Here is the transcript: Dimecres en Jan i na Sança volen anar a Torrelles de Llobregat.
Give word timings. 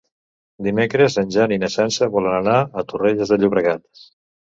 Dimecres 0.67 1.17
en 1.21 1.27
Jan 1.35 1.53
i 1.57 1.59
na 1.63 1.69
Sança 1.73 2.07
volen 2.15 2.37
anar 2.37 2.55
a 2.81 2.85
Torrelles 2.93 3.35
de 3.35 3.39
Llobregat. 3.43 4.03